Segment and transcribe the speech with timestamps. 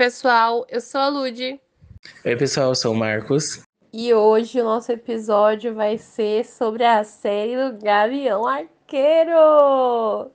[0.00, 1.60] Oi, pessoal, eu sou a Lud.
[2.24, 3.62] Oi, pessoal, eu sou o Marcos.
[3.92, 10.30] E hoje o nosso episódio vai ser sobre a série do Gavião Arqueiro.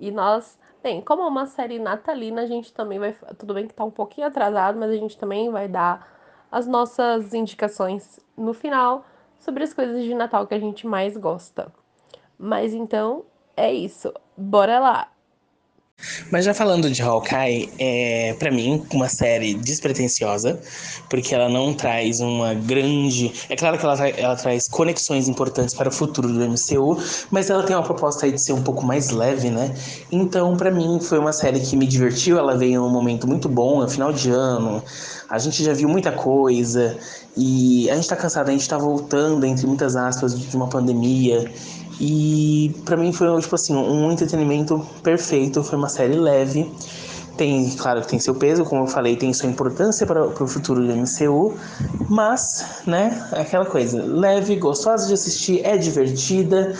[0.00, 3.14] E nós, bem, como é uma série natalina, a gente também vai.
[3.36, 7.34] Tudo bem que tá um pouquinho atrasado, mas a gente também vai dar as nossas
[7.34, 9.04] indicações no final
[9.38, 11.70] sobre as coisas de Natal que a gente mais gosta.
[12.38, 15.12] Mas então é isso, bora lá!
[16.30, 20.60] Mas já falando de Hawkeye, é para mim uma série despretensiosa,
[21.08, 23.32] porque ela não traz uma grande.
[23.48, 24.08] É claro que ela, tra...
[24.10, 26.98] ela traz conexões importantes para o futuro do MCU,
[27.30, 29.74] mas ela tem uma proposta aí de ser um pouco mais leve, né?
[30.10, 32.38] Então, para mim, foi uma série que me divertiu.
[32.38, 34.82] Ela veio num momento muito bom, é final de ano.
[35.28, 36.96] A gente já viu muita coisa
[37.36, 41.50] e a gente tá cansado, a gente tá voltando, entre muitas aspas, de uma pandemia.
[42.00, 46.70] E para mim foi tipo assim, um entretenimento perfeito, foi uma série leve.
[47.36, 50.86] Tem, claro que tem seu peso, como eu falei, tem sua importância para, o futuro
[50.86, 51.54] do MCU,
[52.08, 56.74] mas, né, é aquela coisa, leve, gostosa de assistir, é divertida,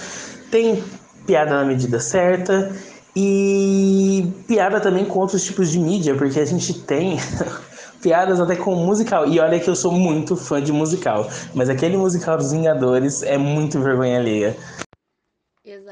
[0.51, 0.85] tem
[1.27, 2.71] piada na medida certa
[3.17, 7.19] e piada também com outros tipos de mídia, porque a gente tem
[8.03, 9.27] piadas até com musical.
[9.27, 13.39] E olha que eu sou muito fã de musical, mas aquele musical dos Vingadores é
[13.39, 14.57] muito vergonha alheia.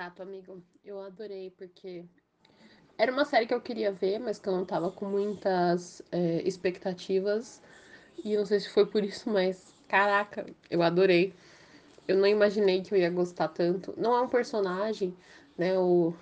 [0.00, 0.62] Exato, amigo.
[0.82, 2.06] Eu adorei, porque
[2.96, 6.40] era uma série que eu queria ver, mas que eu não tava com muitas é,
[6.40, 7.60] expectativas.
[8.24, 11.34] E não sei se foi por isso, mas caraca, eu adorei.
[12.08, 13.92] Eu não imaginei que eu ia gostar tanto.
[13.94, 15.14] Não é um personagem,
[15.58, 15.78] né?
[15.78, 16.14] O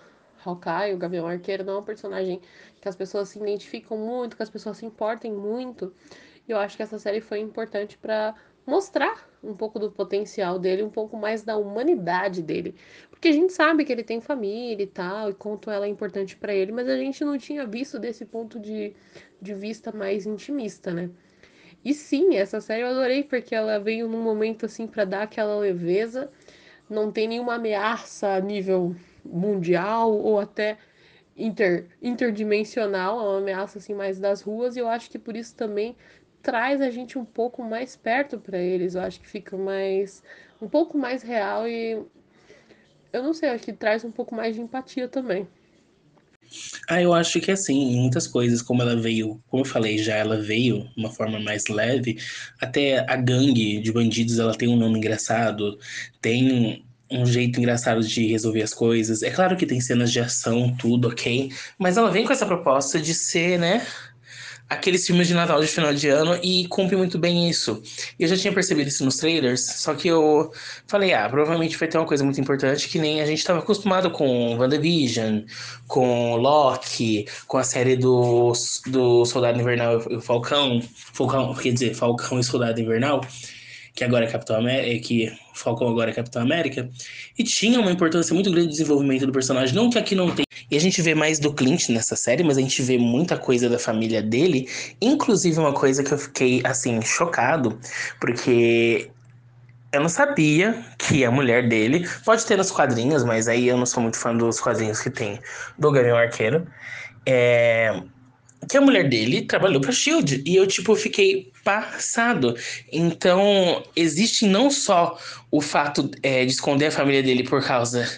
[0.45, 2.43] Hawkeye, o Gavião Arqueiro, não é um personagem
[2.81, 5.95] que as pessoas se identificam muito, que as pessoas se importem muito.
[6.49, 8.35] E eu acho que essa série foi importante para
[8.69, 12.75] mostrar um pouco do potencial dele, um pouco mais da humanidade dele.
[13.11, 16.37] Porque a gente sabe que ele tem família e tal, e quanto ela é importante
[16.37, 18.95] para ele, mas a gente não tinha visto desse ponto de,
[19.41, 21.09] de vista mais intimista, né?
[21.85, 25.57] E sim, essa série eu adorei porque ela veio num momento assim para dar aquela
[25.59, 26.31] leveza,
[26.91, 30.77] não tem nenhuma ameaça a nível mundial ou até
[31.37, 35.55] inter, interdimensional, é uma ameaça assim mais das ruas, e eu acho que por isso
[35.55, 35.97] também
[36.43, 38.95] traz a gente um pouco mais perto para eles.
[38.95, 40.23] Eu acho que fica mais
[40.61, 42.03] um pouco mais real e
[43.13, 45.47] eu não sei, acho que traz um pouco mais de empatia também.
[46.89, 50.41] Ah, eu acho que assim, muitas coisas, como ela veio, como eu falei já, ela
[50.41, 52.19] veio de uma forma mais leve,
[52.61, 55.79] até a gangue de bandidos, ela tem um nome engraçado,
[56.23, 59.23] tem um jeito engraçado de resolver as coisas.
[59.23, 62.99] É claro que tem cenas de ação, tudo, ok, mas ela vem com essa proposta
[62.99, 63.87] de ser, né,
[64.69, 67.83] aqueles filmes de Natal de final de ano e cumpre muito bem isso.
[68.19, 70.53] Eu já tinha percebido isso nos trailers, só que eu
[70.87, 74.11] falei, ah, provavelmente vai ter uma coisa muito importante que nem a gente estava acostumado
[74.11, 75.41] com WandaVision,
[75.87, 78.53] com Loki, com a série do,
[78.87, 83.23] do Soldado Invernal e o Falcão, Falcão, quer dizer, Falcão e Soldado Invernal,
[83.99, 86.89] que agora é Capitão América, que Falcão agora é Capitão América,
[87.37, 90.45] e tinha uma importância muito grande no desenvolvimento do personagem, não que aqui não tem.
[90.71, 93.69] E a gente vê mais do Clint nessa série, mas a gente vê muita coisa
[93.69, 94.69] da família dele,
[95.03, 97.77] inclusive uma coisa que eu fiquei assim chocado,
[98.21, 99.11] porque
[99.91, 103.87] eu não sabia que a mulher dele, pode ter nos quadrinhos, mas aí eu não
[103.87, 105.41] sou muito fã dos quadrinhos que tem
[105.77, 106.69] do Gavião Arqueiro.
[107.27, 108.01] É,
[108.69, 112.57] que a mulher dele trabalhou para Shield e eu tipo fiquei passado.
[112.91, 115.19] Então existe não só
[115.51, 118.09] o fato é, de esconder a família dele por causa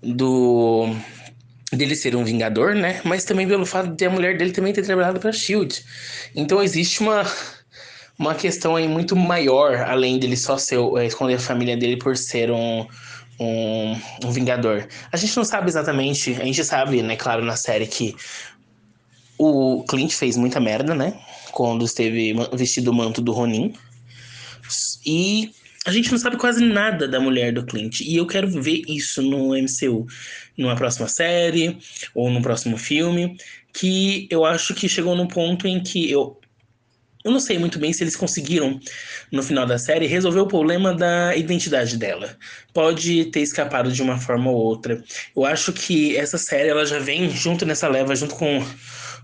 [0.00, 0.94] do
[1.72, 3.00] dele ser um vingador, né?
[3.04, 5.84] Mas também pelo fato de a mulher dele também ter trabalhado para Shield.
[6.36, 7.26] Então existe uma
[8.16, 12.16] uma questão aí muito maior além dele só ser é, esconder a família dele por
[12.16, 12.86] ser um
[13.40, 14.86] um, um vingador.
[15.10, 18.14] A gente não sabe exatamente, a gente sabe, né, claro, na série que
[19.36, 21.12] o Clint fez muita merda, né?
[21.54, 23.72] Quando esteve vestido o manto do Ronin.
[25.06, 25.52] E
[25.86, 28.00] a gente não sabe quase nada da mulher do Clint.
[28.00, 30.06] E eu quero ver isso no MCU.
[30.56, 31.78] Numa próxima série
[32.14, 33.36] ou no próximo filme.
[33.72, 36.40] Que eu acho que chegou num ponto em que eu.
[37.24, 38.78] Eu não sei muito bem se eles conseguiram,
[39.32, 42.36] no final da série, resolver o problema da identidade dela.
[42.74, 45.02] Pode ter escapado de uma forma ou outra.
[45.34, 48.62] Eu acho que essa série ela já vem junto nessa leva, junto com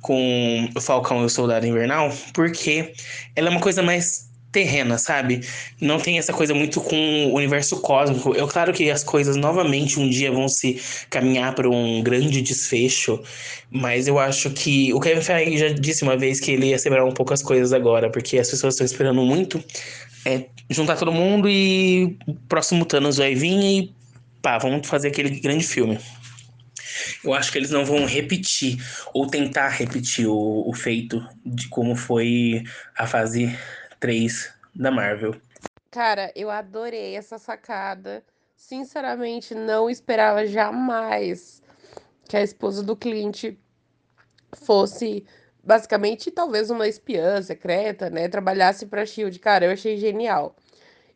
[0.00, 2.93] com o Falcão e o Soldado Invernal, porque
[3.37, 5.41] ela é uma coisa mais terrena, sabe?
[5.81, 8.35] Não tem essa coisa muito com o universo cósmico.
[8.35, 13.23] Eu claro que as coisas novamente um dia vão se caminhar para um grande desfecho,
[13.70, 17.05] mas eu acho que o Kevin Feige já disse uma vez que ele ia separar
[17.05, 19.62] um pouco as coisas agora, porque as pessoas estão esperando muito
[20.25, 23.94] é, juntar todo mundo e o próximo Thanos vai vir e
[24.43, 25.99] pá, vamos fazer aquele grande filme.
[27.25, 28.79] Eu acho que eles não vão repetir
[29.12, 32.64] ou tentar repetir o, o feito de como foi
[32.97, 33.56] a fase
[33.99, 35.35] 3 da Marvel.
[35.91, 38.25] Cara, eu adorei essa sacada.
[38.56, 41.62] Sinceramente, não esperava jamais
[42.29, 43.56] que a esposa do Clint
[44.53, 45.25] fosse
[45.62, 48.29] basicamente talvez uma espiã secreta, né?
[48.29, 49.38] Trabalhasse para Shield.
[49.38, 50.56] Cara, eu achei genial.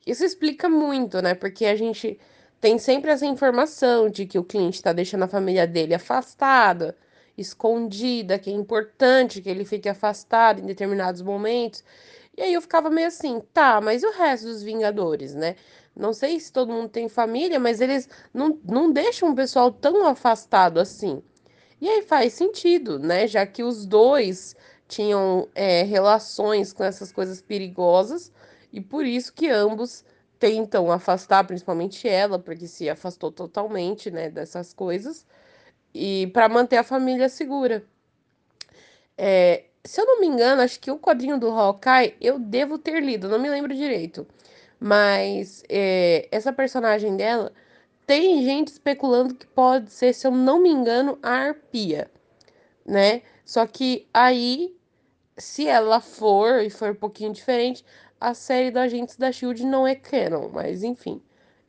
[0.06, 1.34] Isso explica muito, né?
[1.34, 2.18] Porque a gente
[2.64, 6.96] tem sempre essa informação de que o Clint está deixando a família dele afastada,
[7.36, 11.84] escondida, que é importante que ele fique afastado em determinados momentos.
[12.34, 15.56] E aí eu ficava meio assim, tá, mas o resto dos Vingadores, né?
[15.94, 20.06] Não sei se todo mundo tem família, mas eles não, não deixam o pessoal tão
[20.06, 21.22] afastado assim.
[21.82, 23.26] E aí faz sentido, né?
[23.26, 24.56] Já que os dois
[24.88, 28.32] tinham é, relações com essas coisas perigosas,
[28.72, 30.02] e por isso que ambos
[30.44, 35.26] tentam afastar, principalmente ela, porque se afastou totalmente, né, dessas coisas,
[35.94, 37.82] e para manter a família segura.
[39.16, 43.00] É, se eu não me engano, acho que o quadrinho do Hawkeye eu devo ter
[43.02, 44.26] lido, não me lembro direito.
[44.78, 47.50] Mas é, essa personagem dela
[48.06, 52.10] tem gente especulando que pode ser, se eu não me engano, a Arpia,
[52.84, 53.22] né?
[53.46, 54.76] Só que aí,
[55.38, 57.82] se ela for e for um pouquinho diferente,
[58.24, 61.20] a série do Agentes da Shield não é canon, mas enfim.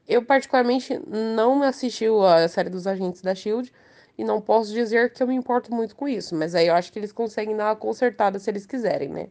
[0.08, 3.74] Eu particularmente não assisti a série dos Agentes da Shield
[4.18, 6.94] e não posso dizer que eu me importo muito com isso, mas aí eu acho
[6.94, 9.28] que eles conseguem dar uma consertada se eles quiserem, né?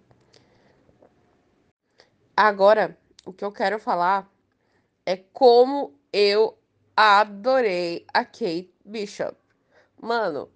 [2.36, 2.94] Agora,
[3.24, 4.30] o que eu quero falar
[5.06, 6.58] é como eu
[6.94, 9.34] adorei a Kate Bishop.
[9.98, 10.50] Mano,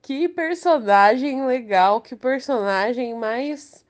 [0.00, 3.84] que personagem legal, que personagem mais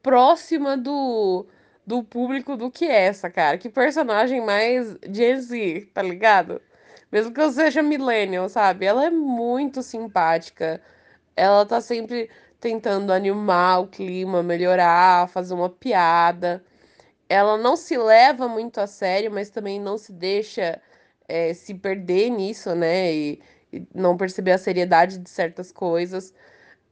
[0.00, 1.46] próxima do,
[1.86, 3.58] do público do que essa, cara.
[3.58, 6.60] Que personagem mais Gen Z, tá ligado?
[7.10, 8.86] Mesmo que eu seja millennial, sabe?
[8.86, 10.80] Ela é muito simpática.
[11.36, 12.30] Ela tá sempre
[12.60, 16.64] tentando animar o clima, melhorar, fazer uma piada.
[17.28, 20.80] Ela não se leva muito a sério, mas também não se deixa
[21.28, 23.12] é, se perder nisso, né?
[23.14, 23.42] E,
[23.72, 26.34] e não perceber a seriedade de certas coisas.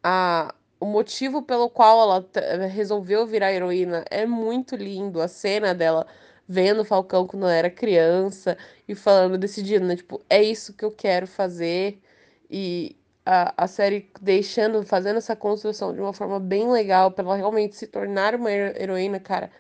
[0.03, 5.21] A, o motivo pelo qual ela resolveu virar heroína é muito lindo.
[5.21, 6.07] A cena dela
[6.49, 8.57] vendo o Falcão quando era criança
[8.89, 9.97] e falando, decidindo, né?
[9.97, 12.01] Tipo, é isso que eu quero fazer.
[12.51, 17.37] E a, a série deixando, fazendo essa construção de uma forma bem legal para ela
[17.37, 19.51] realmente se tornar uma heroína, cara.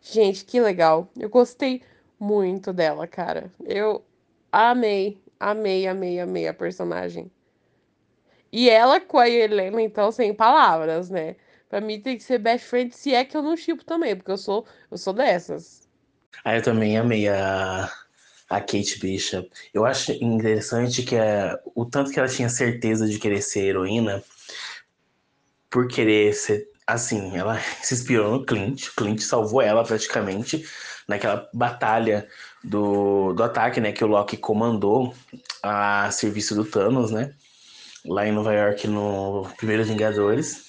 [0.00, 1.08] Gente, que legal.
[1.18, 1.82] Eu gostei
[2.18, 3.52] muito dela, cara.
[3.64, 4.04] Eu
[4.52, 7.30] amei, amei, amei, amei a personagem.
[8.52, 11.36] E ela com a Helena, então, sem palavras, né?
[11.68, 14.30] Pra mim tem que ser best friend, se é que eu não chipo também, porque
[14.30, 15.88] eu sou, eu sou dessas.
[16.44, 17.90] Ah, eu também amei a,
[18.48, 19.50] a Kate Bishop.
[19.74, 24.22] Eu acho interessante que é, o tanto que ela tinha certeza de querer ser heroína,
[25.68, 28.88] por querer ser assim, ela se inspirou no Clint.
[28.96, 30.64] Clint salvou ela praticamente
[31.08, 32.28] naquela batalha
[32.62, 35.14] do, do ataque, né, que o Loki comandou
[35.62, 37.34] a serviço do Thanos, né?
[38.08, 40.64] Lá em Nova York no Primeiros Vingadores.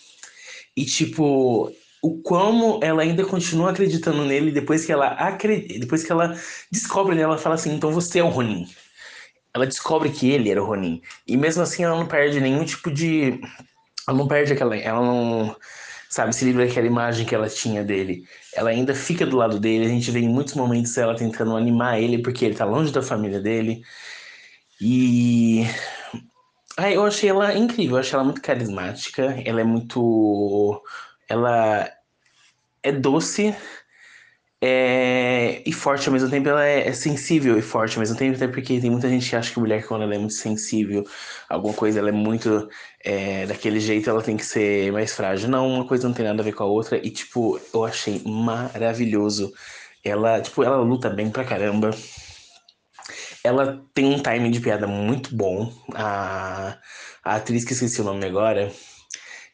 [0.75, 6.11] E, tipo, o como ela ainda continua acreditando nele depois que ela acredita, depois que
[6.11, 6.37] ela
[6.71, 8.67] descobre, né, ela fala assim, então você é o Ronin.
[9.53, 11.01] Ela descobre que ele era o Ronin.
[11.27, 13.39] E mesmo assim ela não perde nenhum tipo de
[14.07, 15.55] ela não perde aquela, ela não
[16.09, 18.23] sabe, se livra daquela imagem que ela tinha dele.
[18.55, 21.99] Ela ainda fica do lado dele, a gente vê em muitos momentos ela tentando animar
[22.01, 23.81] ele porque ele tá longe da família dele.
[24.79, 25.65] E
[26.77, 30.83] ah, eu achei ela incrível, eu achei ela muito carismática, ela é muito.
[31.29, 31.91] Ela
[32.83, 33.55] é doce
[34.61, 35.61] é...
[35.65, 38.79] e forte ao mesmo tempo, ela é, sensível e forte ao mesmo tempo, até porque
[38.79, 41.03] tem muita gente que acha que mulher, quando ela é muito sensível,
[41.49, 42.69] alguma coisa, ela é muito
[43.03, 45.49] é, daquele jeito, ela tem que ser mais frágil.
[45.49, 48.21] Não, uma coisa não tem nada a ver com a outra, e tipo, eu achei
[48.25, 49.53] maravilhoso.
[50.03, 51.91] Ela, tipo, ela luta bem pra caramba.
[53.47, 55.71] Ela tem um timing de piada muito bom.
[55.95, 56.77] A,
[57.23, 58.69] a atriz que esqueci o nome agora,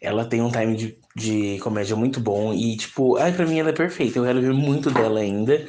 [0.01, 2.53] ela tem um timing de, de comédia muito bom.
[2.53, 4.17] E, tipo, ai, pra mim ela é perfeita.
[4.17, 5.67] Eu quero ver muito dela ainda.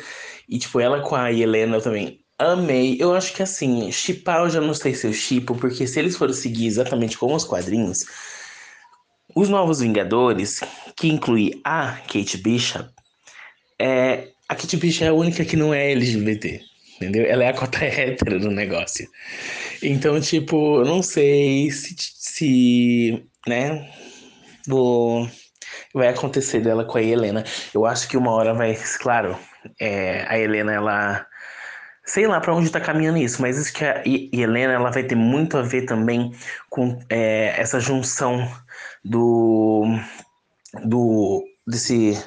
[0.48, 2.96] E, tipo, ela com a Helena eu também amei.
[2.98, 6.16] Eu acho que, assim, chipar eu já não sei se eu chipo, porque se eles
[6.16, 8.06] forem seguir exatamente como os quadrinhos,
[9.36, 10.60] os Novos Vingadores,
[10.96, 12.88] que inclui a Kate Bishop,
[13.78, 17.26] é, a Kate Bishop é a única que não é LGBT entendeu?
[17.26, 19.08] Ela é a cota hétero do negócio.
[19.82, 23.90] Então, tipo, eu não sei se, se né,
[24.66, 25.28] vou,
[25.92, 27.44] vai acontecer dela com a Helena.
[27.72, 29.38] Eu acho que uma hora vai, claro,
[29.80, 31.26] é, a Helena, ela
[32.06, 35.14] sei lá pra onde tá caminhando isso, mas isso que a Helena ela vai ter
[35.14, 36.32] muito a ver também
[36.68, 38.46] com é, essa junção
[39.02, 39.84] do,
[40.84, 42.22] do desse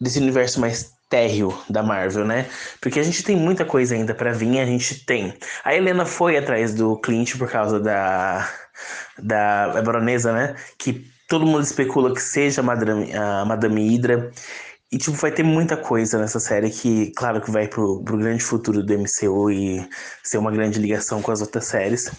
[0.00, 2.46] desse universo mais térreo da Marvel, né?
[2.80, 5.34] Porque a gente tem muita coisa ainda pra vir, a gente tem.
[5.62, 8.48] A Helena foi atrás do Clint por causa da
[9.18, 10.56] da baronesa, né?
[10.78, 14.30] Que todo mundo especula que seja a Madame, a Madame Hydra.
[14.90, 18.42] E, tipo, vai ter muita coisa nessa série que, claro, que vai pro, pro grande
[18.42, 19.86] futuro do MCU e
[20.22, 22.10] ser uma grande ligação com as outras séries.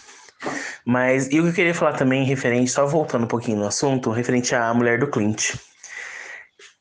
[0.86, 4.12] Mas e o que eu queria falar também, referente, só voltando um pouquinho no assunto,
[4.12, 5.54] referente à mulher do Clint.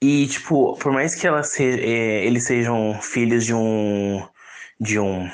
[0.03, 4.27] E, tipo, por mais que ela se, é, eles sejam filhos de um.
[4.81, 5.31] de um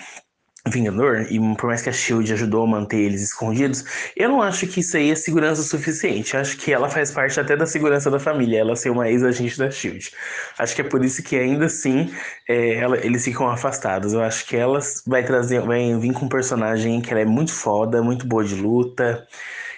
[0.69, 3.85] Vingador, e por mais que a Shield ajudou a manter eles escondidos,
[4.15, 6.35] eu não acho que isso aí é segurança suficiente.
[6.35, 9.59] Eu acho que ela faz parte até da segurança da família, ela ser uma ex-agente
[9.59, 10.11] da Shield.
[10.59, 12.13] Acho que é por isso que ainda assim
[12.49, 14.13] é, ela- eles ficam afastados.
[14.13, 17.53] Eu acho que ela vai trazer, vai vir com um personagem que ela é muito
[17.53, 19.27] foda, muito boa de luta.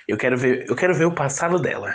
[0.08, 1.94] Eu quero ver, eu quero ver o passado dela.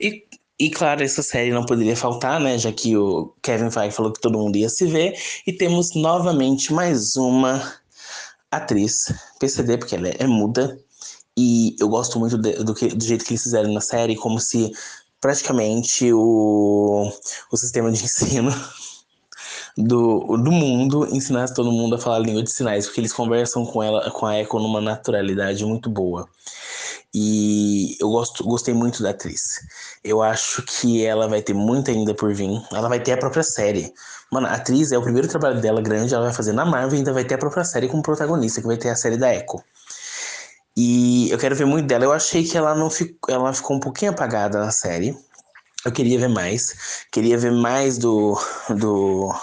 [0.00, 0.24] E,
[0.66, 2.58] e claro, essa série não poderia faltar, né?
[2.58, 5.14] Já que o Kevin Feige falou que todo mundo ia se ver.
[5.46, 7.74] E temos novamente mais uma
[8.50, 10.78] atriz PCD, porque ela é muda.
[11.36, 14.40] E eu gosto muito de- do, que- do jeito que eles fizeram na série, como
[14.40, 14.72] se
[15.20, 17.10] praticamente o,
[17.52, 18.52] o sistema de ensino
[19.76, 23.82] do, do mundo ensinasse todo mundo a falar língua de sinais, porque eles conversam com
[23.82, 26.28] ela, com a Echo numa naturalidade muito boa.
[27.14, 29.60] E eu gosto, gostei muito da atriz.
[30.02, 32.62] Eu acho que ela vai ter muito ainda por vir.
[32.72, 33.92] Ela vai ter a própria série.
[34.30, 36.96] Mano, a atriz é o primeiro trabalho dela grande, ela vai fazer na Marvel e
[36.98, 39.62] ainda vai ter a própria série como protagonista, que vai ter a série da Echo.
[40.76, 42.04] E eu quero ver muito dela.
[42.04, 45.16] Eu achei que ela não ficou, ela ficou um pouquinho apagada na série.
[45.84, 47.04] Eu queria ver mais.
[47.10, 48.38] Queria ver mais do.
[48.70, 49.34] do...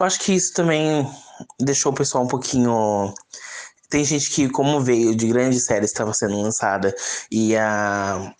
[0.00, 1.08] Eu acho que isso também
[1.60, 3.14] deixou o pessoal um pouquinho.
[3.88, 6.94] Tem gente que, como veio de grandes séries que estava sendo lançada
[7.30, 8.34] e a.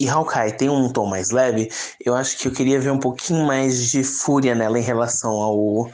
[0.00, 1.68] E Hawkeye tem um tom mais leve,
[2.04, 5.90] eu acho que eu queria ver um pouquinho mais de fúria nela em relação ao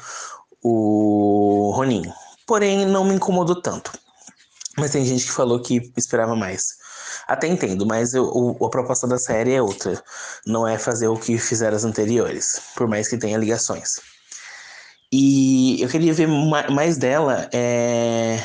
[0.62, 2.02] o Ronin.
[2.46, 3.92] Porém, não me incomodou tanto.
[4.76, 6.62] Mas tem gente que falou que esperava mais.
[7.28, 10.02] Até entendo, mas eu, o, a proposta da série é outra.
[10.46, 14.00] Não é fazer o que fizeram as anteriores, por mais que tenha ligações.
[15.12, 18.38] E eu queria ver ma- mais dela é,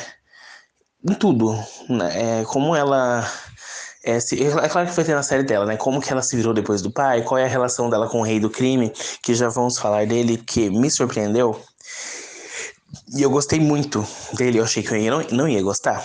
[1.04, 1.52] em tudo.
[1.88, 2.40] né?
[2.40, 3.26] É, como ela.
[4.04, 5.76] É, se- é claro que vai ter na série dela, né?
[5.76, 8.24] Como que ela se virou depois do pai, qual é a relação dela com o
[8.24, 8.90] rei do crime,
[9.22, 11.60] que já vamos falar dele, que me surpreendeu.
[13.16, 14.04] E eu gostei muito
[14.36, 16.02] dele, eu achei que eu ia- não, não ia gostar.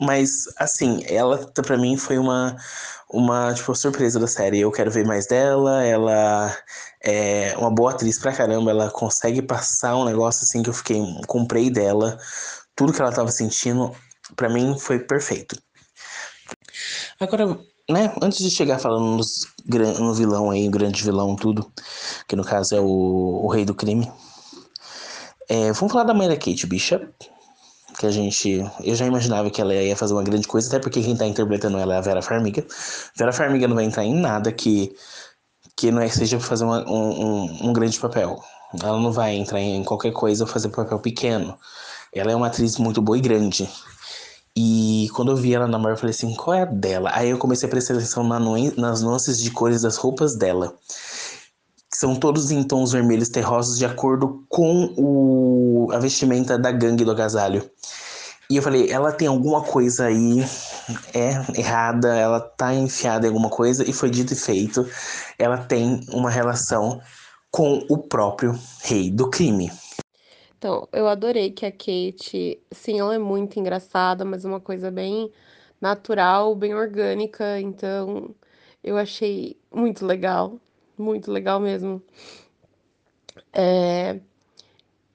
[0.00, 2.56] Mas, assim, ela pra mim foi uma,
[3.10, 4.60] uma tipo, surpresa da série.
[4.60, 5.84] Eu quero ver mais dela.
[5.84, 6.56] Ela
[7.00, 8.70] é uma boa atriz pra caramba.
[8.70, 11.00] Ela consegue passar um negócio assim que eu fiquei.
[11.26, 12.18] Comprei dela.
[12.76, 13.94] Tudo que ela tava sentindo,
[14.36, 15.56] pra mim, foi perfeito.
[17.20, 17.58] Agora,
[17.90, 19.46] né, antes de chegar falando nos,
[19.98, 21.70] no vilão aí, o grande vilão, tudo,
[22.28, 22.84] que no caso é o,
[23.44, 24.10] o rei do crime.
[25.48, 27.06] É, vamos falar da mãe da Kate Bishop,
[27.98, 28.64] que a gente.
[28.82, 31.78] Eu já imaginava que ela ia fazer uma grande coisa, até porque quem tá interpretando
[31.78, 32.66] ela é a Vera Farmiga.
[33.16, 34.94] Vera Farmiga não vai entrar em nada que,
[35.76, 38.42] que não é, seja pra fazer uma- um, um, um grande papel.
[38.82, 41.58] Ela não vai entrar em qualquer coisa ou fazer papel pequeno.
[42.12, 43.68] Ela é uma atriz muito boa e grande.
[44.54, 47.10] E quando eu vi ela na Marvel, eu falei assim, qual é a dela?
[47.14, 50.74] Aí eu comecei a prestar atenção na nuen- nas nuances de cores das roupas dela.
[51.90, 57.04] Que são todos em tons vermelhos terrosos, de acordo com o, a vestimenta da gangue
[57.04, 57.68] do agasalho.
[58.50, 60.44] E eu falei, ela tem alguma coisa aí
[61.14, 64.86] é errada, ela tá enfiada em alguma coisa, e foi dito e feito.
[65.38, 67.00] Ela tem uma relação
[67.50, 69.72] com o próprio rei do crime.
[70.62, 74.92] Então, eu adorei que a Kate, sim, ela é muito engraçada, mas é uma coisa
[74.92, 75.28] bem
[75.80, 78.32] natural, bem orgânica, então
[78.84, 80.60] eu achei muito legal,
[80.96, 82.00] muito legal mesmo.
[83.52, 84.20] É,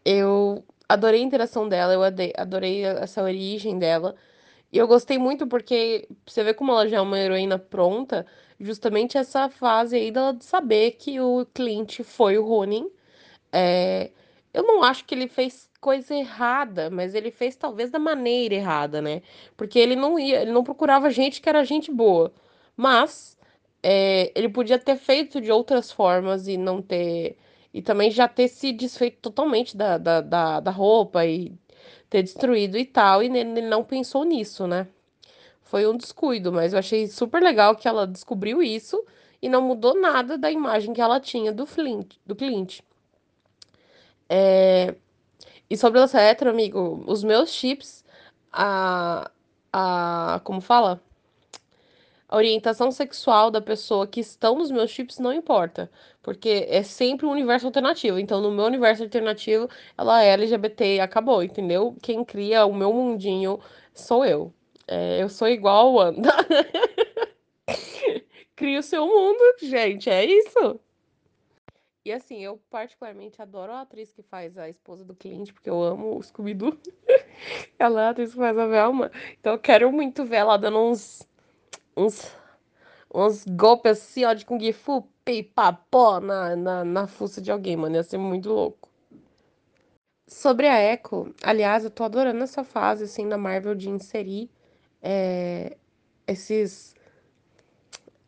[0.06, 4.16] eu adorei a interação dela, eu adorei essa origem dela.
[4.72, 8.26] E eu gostei muito porque você vê como ela já é uma heroína pronta,
[8.60, 12.90] justamente essa fase aí dela de saber que o Clint foi o Ronin.
[13.54, 14.12] É,
[14.58, 19.02] eu não acho que ele fez coisa errada, mas ele fez talvez da maneira errada,
[19.02, 19.22] né?
[19.56, 22.34] Porque ele não ia, ele não procurava gente que era gente boa.
[22.76, 23.38] Mas
[23.84, 27.38] é, ele podia ter feito de outras formas e não ter.
[27.74, 31.54] E também já ter se desfeito totalmente da, da, da, da roupa e
[32.10, 33.22] ter destruído e tal.
[33.24, 34.88] E ele não pensou nisso, né?
[35.62, 39.04] Foi um descuido, mas eu achei super legal que ela descobriu isso
[39.42, 42.82] e não mudou nada da imagem que ela tinha do Flint, do Clint.
[45.70, 48.06] E sobre ser hétero, amigo, os meus chips,
[48.52, 49.30] a,
[49.74, 51.02] a, como fala?
[52.30, 55.90] A orientação sexual da pessoa que estão nos meus chips não importa,
[56.22, 58.20] porque é sempre um universo alternativo.
[58.20, 61.96] Então, no meu universo alternativo, ela é LGBT e acabou, entendeu?
[62.02, 63.60] Quem cria o meu mundinho
[63.94, 64.54] sou eu.
[64.88, 66.34] É, eu sou igual a Wanda.
[68.56, 70.80] Cria o seu mundo, gente, é isso.
[72.08, 75.84] E assim, eu particularmente adoro a atriz que faz a esposa do cliente, porque eu
[75.84, 76.78] amo o Scooby-Doo.
[77.78, 79.12] ela é a atriz que faz a Velma.
[79.38, 81.28] Então eu quero muito ver ela dando uns.
[81.98, 82.34] uns.
[83.14, 87.98] uns golpes assim, ó, de Kung Fu, pipapó na, na, na fuça de alguém, mano.
[87.98, 88.90] Ia ser muito louco.
[90.26, 94.50] Sobre a Echo, aliás, eu tô adorando essa fase, assim, da Marvel de inserir
[95.02, 95.76] é,
[96.26, 96.96] esses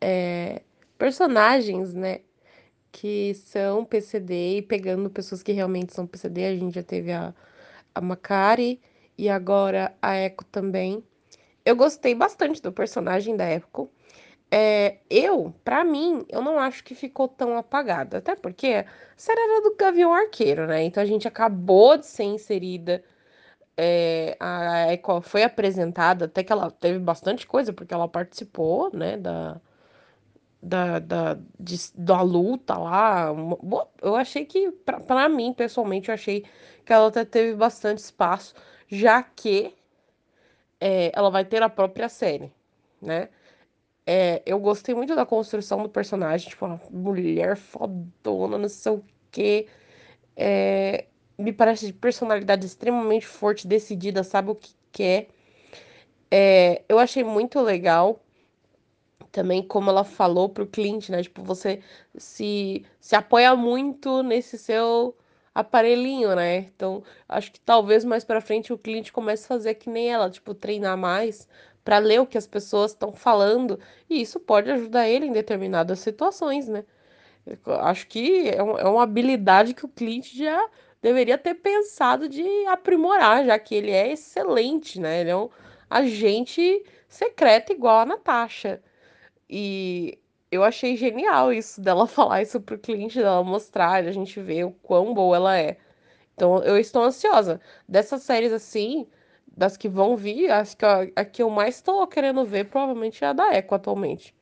[0.02, 0.60] é,
[0.98, 2.20] personagens, né?
[2.92, 6.46] Que são PCD e pegando pessoas que realmente são PCD.
[6.46, 7.34] A gente já teve a,
[7.94, 8.80] a Macari
[9.18, 11.04] e agora a Echo também.
[11.64, 13.90] Eu gostei bastante do personagem da Echo.
[14.50, 18.18] É, eu, para mim, eu não acho que ficou tão apagada.
[18.18, 18.84] Até porque a
[19.32, 20.82] era do Gavião Arqueiro, né?
[20.84, 23.04] Então a gente acabou de ser inserida.
[23.76, 29.16] É, a Echo foi apresentada, até que ela teve bastante coisa, porque ela participou, né,
[29.16, 29.60] da,
[30.62, 33.28] da, da, de, da luta lá.
[34.02, 34.70] Eu achei que,
[35.06, 36.44] para mim, pessoalmente, eu achei
[36.84, 38.54] que ela até teve bastante espaço,
[38.88, 39.74] já que
[40.80, 42.52] é, ela vai ter a própria série,
[43.00, 43.28] né?
[44.06, 49.04] É, eu gostei muito da construção do personagem, tipo, uma mulher fodona, não sei o
[49.30, 49.68] quê.
[50.36, 51.06] É,
[51.38, 55.28] me parece de personalidade extremamente forte, decidida, sabe o que quer.
[56.30, 58.20] É, eu achei muito legal
[59.30, 61.22] também como ela falou pro Clint, né?
[61.22, 61.80] Tipo, você
[62.16, 65.16] se, se apoia muito nesse seu
[65.54, 66.58] aparelhinho, né?
[66.58, 70.30] Então, acho que talvez mais para frente o Clint comece a fazer que nem ela,
[70.30, 71.48] tipo, treinar mais
[71.84, 75.98] para ler o que as pessoas estão falando, e isso pode ajudar ele em determinadas
[76.00, 76.84] situações, né?
[77.46, 80.68] Eu acho que é, um, é uma habilidade que o Clint já
[81.02, 85.20] deveria ter pensado de aprimorar, já que ele é excelente, né?
[85.22, 85.48] Ele é um
[85.88, 88.82] agente secreto igual a Natasha.
[89.50, 90.18] E
[90.50, 94.72] eu achei genial isso dela falar isso pro cliente, dela mostrar, a gente ver o
[94.72, 95.76] quão boa ela é.
[96.34, 97.60] Então eu estou ansiosa.
[97.88, 99.06] Dessas séries assim,
[99.46, 103.24] das que vão vir, acho que a, a que eu mais estou querendo ver provavelmente
[103.24, 104.34] é a da Echo atualmente.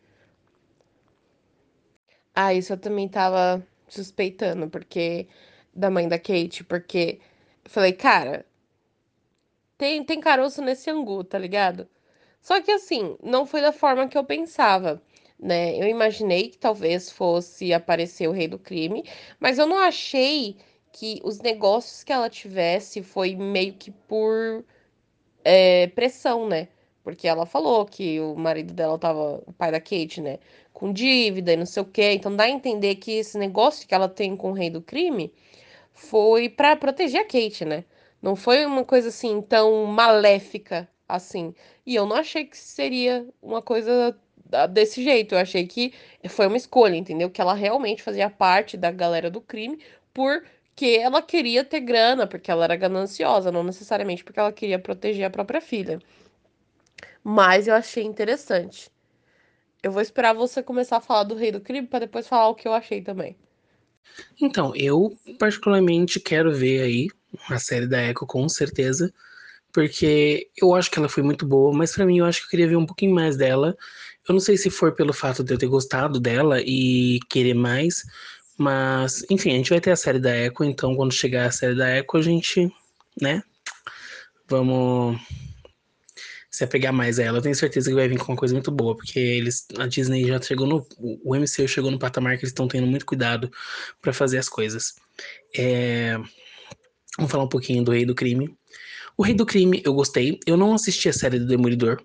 [2.35, 5.29] Ah, isso eu também tava suspeitando, porque
[5.75, 7.21] da mãe da Kate, porque
[7.65, 8.47] eu falei, cara,
[9.79, 11.89] tem, tem caroço nesse angu, tá ligado?
[12.41, 15.03] Só que assim, não foi da forma que eu pensava,
[15.39, 15.77] né?
[15.77, 19.05] Eu imaginei que talvez fosse aparecer o rei do crime,
[19.39, 20.57] mas eu não achei
[20.93, 24.65] que os negócios que ela tivesse foi meio que por
[25.45, 26.69] é, pressão, né?
[27.03, 30.39] Porque ela falou que o marido dela tava, o pai da Kate, né,
[30.73, 32.13] com dívida e não sei o quê.
[32.13, 35.33] Então dá a entender que esse negócio que ela tem com o rei do crime
[35.93, 37.85] foi para proteger a Kate, né?
[38.23, 41.55] Não foi uma coisa assim tão maléfica assim.
[41.87, 44.17] E eu não achei que seria uma coisa
[44.71, 45.35] desse jeito.
[45.35, 45.93] Eu achei que
[46.29, 47.31] foi uma escolha, entendeu?
[47.31, 49.79] Que ela realmente fazia parte da galera do crime
[50.13, 55.25] porque ela queria ter grana, porque ela era gananciosa, não necessariamente porque ela queria proteger
[55.25, 56.01] a própria filha.
[57.23, 58.91] Mas eu achei interessante.
[59.83, 62.55] Eu vou esperar você começar a falar do Rei do Crime para depois falar o
[62.55, 63.37] que eu achei também.
[64.41, 67.09] Então, eu particularmente quero ver aí
[67.49, 69.13] a série da Echo com certeza,
[69.73, 72.51] porque eu acho que ela foi muito boa, mas para mim eu acho que eu
[72.51, 73.77] queria ver um pouquinho mais dela.
[74.29, 78.05] Eu não sei se for pelo fato de eu ter gostado dela e querer mais,
[78.59, 81.75] mas enfim, a gente vai ter a série da Echo, então quando chegar a série
[81.75, 82.73] da Echo a gente,
[83.21, 83.43] né,
[84.49, 85.19] vamos
[86.51, 87.39] se apegar mais a ela.
[87.39, 90.27] Eu tenho certeza que vai vir com uma coisa muito boa, porque eles, a Disney
[90.27, 93.49] já chegou no, o MCU chegou no patamar que eles estão tendo muito cuidado
[94.03, 94.97] para fazer as coisas.
[95.57, 96.19] É,
[97.17, 98.57] vamos falar um pouquinho do Rei do Crime.
[99.19, 100.39] O Rei do Crime, eu gostei.
[100.47, 102.01] Eu não assisti a série do Demolidor.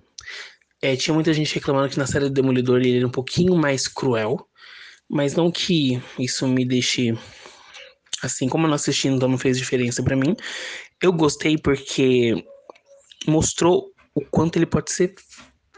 [0.81, 3.87] É, tinha muita gente reclamando que na série do Demolidor ele era um pouquinho mais
[3.87, 4.49] cruel.
[5.07, 7.15] Mas não que isso me deixe.
[8.23, 10.35] Assim, como eu não assisti, então não fez diferença para mim.
[10.99, 12.43] Eu gostei porque
[13.27, 15.13] mostrou o quanto ele pode ser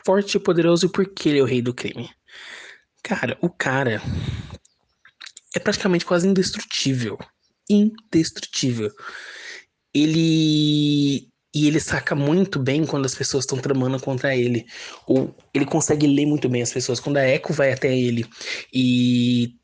[0.06, 2.10] forte e poderoso e por que ele é o rei do crime.
[3.04, 4.02] Cara, o cara
[5.54, 7.18] é praticamente quase indestrutível.
[7.70, 8.90] Indestrutível
[9.96, 14.66] ele e ele saca muito bem quando as pessoas estão tramando contra ele.
[15.08, 17.00] Ou ele consegue ler muito bem as pessoas.
[17.00, 18.26] Quando a Echo vai até ele
[18.74, 19.56] e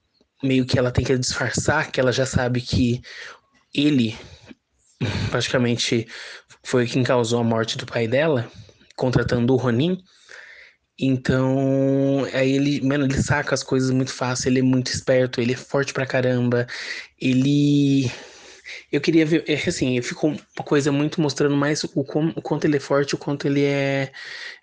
[0.41, 3.01] meio que ela tem que disfarçar que ela já sabe que
[3.75, 4.17] ele
[5.29, 6.07] praticamente
[6.63, 8.49] foi quem causou a morte do pai dela,
[8.95, 10.01] contratando o Ronin.
[10.97, 15.53] Então, aí ele, mano, ele saca as coisas muito fácil, ele é muito esperto, ele
[15.53, 16.67] é forte pra caramba.
[17.19, 18.09] Ele
[18.91, 22.77] eu queria ver, é assim, ficou uma coisa muito mostrando mais o, o quanto ele
[22.77, 24.11] é forte, o quanto ele é,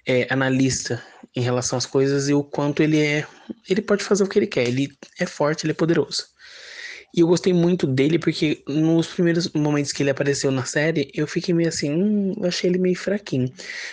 [0.07, 1.03] é, analista
[1.35, 3.27] em relação às coisas e o quanto ele é.
[3.69, 6.27] Ele pode fazer o que ele quer, ele é forte, ele é poderoso.
[7.15, 11.27] E eu gostei muito dele porque nos primeiros momentos que ele apareceu na série, eu
[11.27, 13.51] fiquei meio assim, hum, eu achei ele meio fraquinho.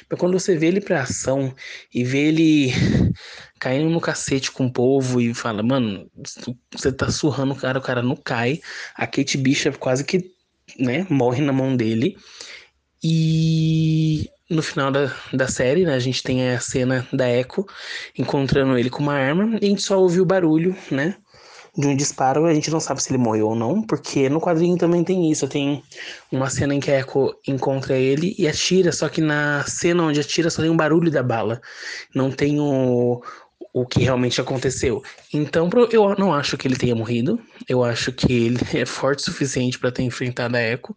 [0.09, 1.53] Mas quando você vê ele pra ação
[1.93, 2.71] e vê ele
[3.59, 6.09] caindo no cacete com o povo e fala, mano,
[6.73, 8.59] você tá surrando o cara, o cara não cai.
[8.95, 10.31] A Kate Bishop quase que,
[10.77, 12.17] né, morre na mão dele.
[13.01, 17.65] E no final da, da série, né, a gente tem a cena da Echo
[18.17, 21.15] encontrando ele com uma arma e a gente só ouve o barulho, né?
[21.77, 24.77] De um disparo, a gente não sabe se ele morreu ou não, porque no quadrinho
[24.77, 25.47] também tem isso.
[25.47, 25.83] Tem
[26.31, 30.19] uma cena em que a Echo encontra ele e atira, só que na cena onde
[30.19, 31.61] atira só tem um barulho da bala.
[32.13, 33.21] Não tem o,
[33.73, 35.03] o que realmente aconteceu.
[35.33, 37.39] Então, eu não acho que ele tenha morrido.
[37.67, 40.95] Eu acho que ele é forte o suficiente para ter enfrentado a Echo.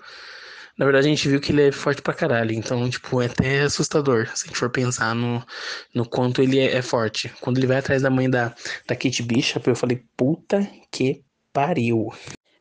[0.78, 2.52] Na verdade, a gente viu que ele é forte pra caralho.
[2.52, 5.44] Então, tipo, é até assustador se a gente for pensar no,
[5.92, 7.28] no quanto ele é, é forte.
[7.40, 8.54] Quando ele vai atrás da mãe da,
[8.86, 12.12] da Kate Bishop, eu falei, puta que pariu.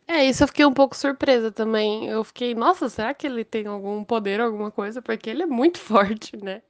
[0.08, 2.08] É, isso eu fiquei um pouco surpresa também.
[2.08, 5.00] Eu fiquei, nossa, será que ele tem algum poder, alguma coisa?
[5.00, 6.64] Porque ele é muito forte, né?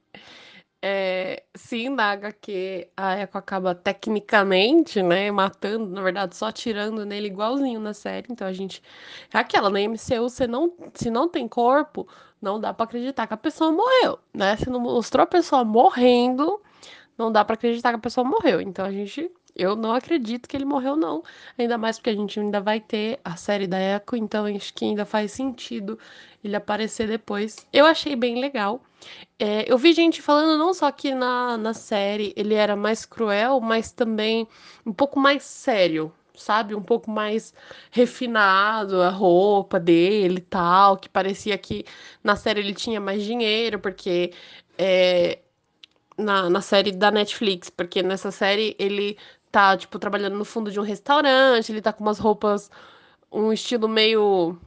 [0.80, 7.26] É, sim, na HQ a Echo acaba tecnicamente, né, matando, na verdade, só atirando nele
[7.26, 8.28] igualzinho na série.
[8.30, 8.80] Então a gente.
[9.34, 12.06] É aquela, na MCU, você não, se não tem corpo,
[12.40, 14.56] não dá para acreditar que a pessoa morreu, né?
[14.56, 16.62] Se não mostrou a pessoa morrendo,
[17.18, 18.60] não dá para acreditar que a pessoa morreu.
[18.60, 19.30] Então a gente.
[19.58, 21.22] Eu não acredito que ele morreu, não.
[21.58, 24.84] Ainda mais porque a gente ainda vai ter a série da Echo, então acho que
[24.84, 25.98] ainda faz sentido
[26.44, 27.66] ele aparecer depois.
[27.72, 28.80] Eu achei bem legal.
[29.38, 33.60] É, eu vi gente falando não só que na, na série ele era mais cruel,
[33.60, 34.46] mas também
[34.86, 36.74] um pouco mais sério, sabe?
[36.74, 37.52] Um pouco mais
[37.90, 41.84] refinado, a roupa dele e tal, que parecia que
[42.22, 44.32] na série ele tinha mais dinheiro, porque
[44.78, 45.38] é,
[46.18, 49.16] na, na série da Netflix, porque nessa série ele
[49.50, 52.70] tá, tipo, trabalhando no fundo de um restaurante, ele tá com umas roupas,
[53.30, 54.58] um estilo meio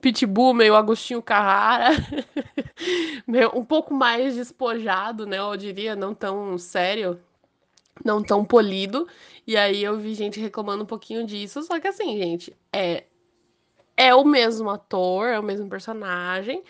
[0.00, 1.90] Pitbull, meio Agostinho Carrara,
[3.54, 5.38] um pouco mais despojado, né?
[5.38, 7.20] Eu diria, não tão sério,
[8.04, 9.06] não tão polido.
[9.46, 11.62] E aí eu vi gente reclamando um pouquinho disso.
[11.62, 13.04] Só que assim, gente, é,
[13.96, 16.62] é o mesmo ator, é o mesmo personagem,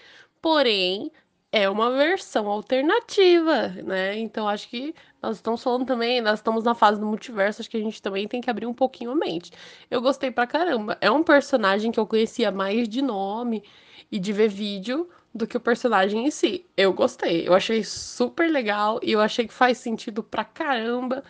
[0.43, 1.13] porém
[1.53, 4.19] é uma versão alternativa, né?
[4.19, 7.77] Então acho que nós estamos falando também, nós estamos na fase do multiverso, acho que
[7.77, 9.53] a gente também tem que abrir um pouquinho a mente.
[9.91, 10.97] Eu gostei pra caramba.
[11.01, 13.63] É um personagem que eu conhecia mais de nome
[14.11, 16.67] e de ver vídeo do que o personagem em si.
[16.77, 21.23] Eu gostei, eu achei super legal e eu achei que faz sentido pra caramba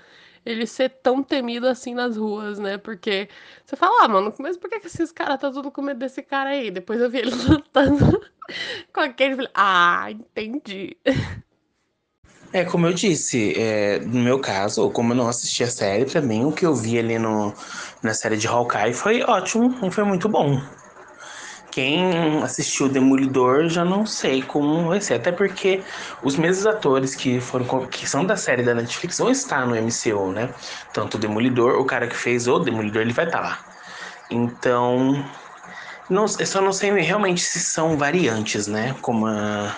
[0.45, 2.79] ele ser tão temido assim nas ruas, né?
[2.79, 3.29] Porque
[3.65, 6.23] você fala, ah, mano, mas por que, que esses caras tá tudo com medo desse
[6.23, 6.71] cara aí?
[6.71, 8.21] Depois eu vi ele lutando
[8.93, 9.49] com aquele.
[9.55, 10.97] Ah, entendi.
[12.53, 16.21] É, como eu disse, é, no meu caso, como eu não assisti a série, pra
[16.21, 17.55] mim o que eu vi ali no,
[18.03, 20.61] na série de Hawkeye foi ótimo e foi muito bom.
[21.71, 25.81] Quem assistiu Demolidor já não sei como vai ser, até porque
[26.25, 30.33] os mesmos atores que foram que são da série da Netflix vão estar no MCU,
[30.33, 30.53] né?
[30.93, 33.59] Tanto o Demolidor, o cara que fez o Demolidor, ele vai estar lá.
[34.29, 35.25] Então,
[36.09, 38.97] não, eu só não sei realmente se são variantes, né?
[39.01, 39.77] Como a,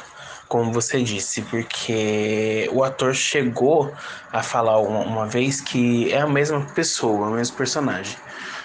[0.52, 3.90] como você disse, porque o ator chegou
[4.30, 8.18] a falar uma, uma, vez que é a mesma pessoa, o mesmo personagem.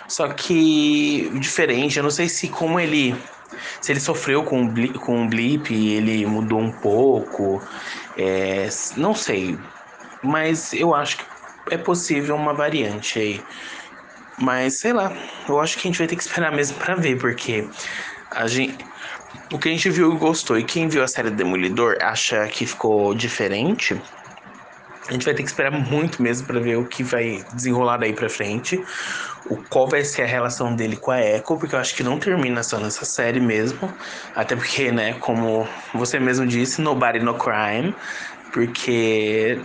[0.06, 3.16] Só que diferente, eu não sei se como ele.
[3.80, 7.66] Se ele sofreu com um blip, com um blip ele mudou um pouco.
[8.18, 9.58] É, não sei.
[10.22, 11.24] Mas eu acho que
[11.72, 13.42] é possível uma variante aí.
[14.38, 15.10] Mas sei lá,
[15.48, 17.66] eu acho que a gente vai ter que esperar mesmo para ver, porque
[18.30, 18.86] a gente.
[19.52, 22.66] O que a gente viu e gostou, e quem viu a série Demolidor acha que
[22.66, 24.02] ficou diferente,
[25.08, 28.14] a gente vai ter que esperar muito mesmo para ver o que vai desenrolar daí
[28.14, 28.84] para frente,
[29.46, 32.20] o qual vai ser a relação dele com a Echo, porque eu acho que não
[32.20, 33.94] termina só nessa série mesmo,
[34.36, 37.96] até porque, né, como você mesmo disse, nobody no crime,
[38.52, 39.58] porque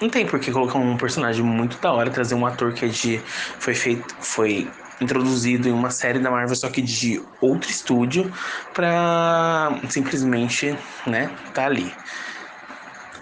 [0.00, 2.88] não tem por que colocar um personagem muito da hora, trazer um ator que é
[2.88, 3.18] de
[3.58, 4.68] foi feito, foi
[5.00, 8.32] introduzido em uma série da Marvel só que de outro estúdio
[8.72, 11.92] para simplesmente, né, tá ali.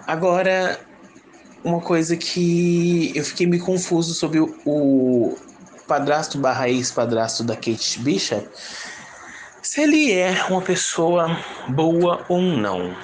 [0.07, 0.79] Agora,
[1.63, 5.37] uma coisa que eu fiquei meio confuso sobre o
[5.87, 8.47] padrasto barra ex-padrasto da Kate Bishop.
[9.61, 12.95] se ele é uma pessoa boa ou não.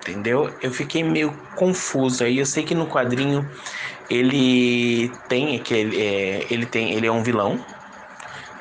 [0.00, 0.52] Entendeu?
[0.60, 2.38] Eu fiquei meio confuso aí.
[2.38, 3.48] Eu sei que no quadrinho
[4.10, 6.00] ele tem aquele.
[6.00, 6.92] É, ele tem.
[6.92, 7.64] Ele é um vilão.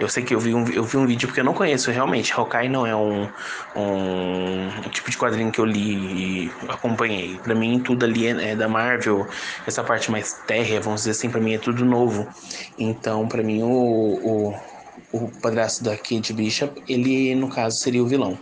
[0.01, 2.33] Eu sei que eu vi um, eu vi um vídeo porque eu não conheço realmente.
[2.33, 3.29] Hawkeye não é um,
[3.75, 7.37] um, tipo de quadrinho que eu li e acompanhei.
[7.37, 9.27] Para mim, tudo ali é, é, da Marvel.
[9.67, 12.27] Essa parte mais terra, vamos dizer assim, para mim é tudo novo.
[12.79, 14.55] Então, para mim, o, o,
[15.13, 18.35] o padrasto da Kate Bishop, ele, no caso, seria o vilão.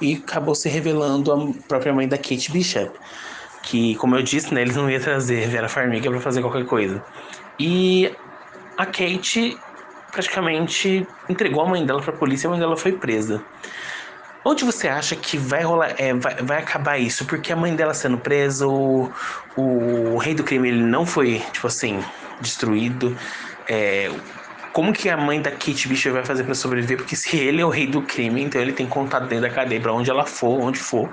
[0.00, 2.96] E acabou se revelando a própria mãe da Kate Bishop.
[3.64, 7.04] Que, como eu disse, né, eles não iam trazer Vera Farmiga para fazer qualquer coisa.
[7.58, 8.14] E
[8.78, 9.58] a Kate
[10.10, 13.42] praticamente entregou a mãe dela para a polícia e a mãe dela foi presa.
[14.44, 17.26] Onde você acha que vai rolar, é, vai, vai acabar isso?
[17.26, 19.12] Porque a mãe dela sendo presa, o,
[19.54, 22.02] o, rei do crime ele não foi, tipo assim,
[22.40, 23.14] destruído.
[23.68, 24.10] É,
[24.72, 26.96] como que a mãe da Kate Bishop vai fazer para sobreviver?
[26.96, 29.80] Porque se ele é o rei do crime, então ele tem contato dentro da cadeia
[29.80, 31.10] para onde ela for, onde for,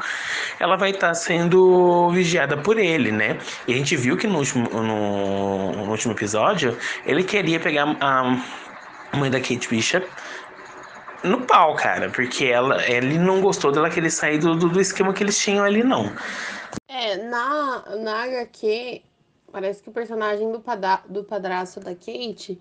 [0.57, 3.37] ela vai estar tá sendo vigiada por ele, né?
[3.67, 8.37] E a gente viu que no último, no, no último episódio ele queria pegar a
[9.17, 10.07] mãe da Kate Bishop,
[11.23, 15.23] no pau, cara, porque ela, ele não gostou dela querer sair do, do, esquema que
[15.23, 16.11] eles tinham ali, não.
[16.87, 19.01] É, na, na HQ,
[19.51, 22.59] parece que o personagem do, pada, do padrasto da Kate,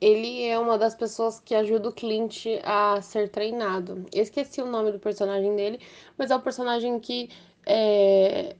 [0.00, 4.06] ele é uma das pessoas que ajuda o Clint a ser treinado.
[4.12, 5.78] Eu esqueci o nome do personagem dele,
[6.16, 7.28] mas é o personagem que
[7.66, 8.56] é,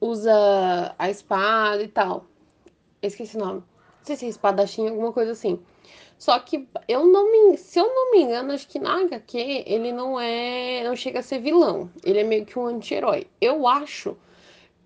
[0.00, 2.26] usa a espada e tal.
[3.02, 3.60] Eu esqueci o nome.
[3.60, 5.58] Não sei se é espadachim, alguma coisa assim.
[6.20, 9.90] Só que eu não me, se eu não me engano, acho que na HQ ele
[9.90, 11.90] não é, não chega a ser vilão.
[12.04, 13.26] Ele é meio que um anti-herói.
[13.40, 14.14] Eu acho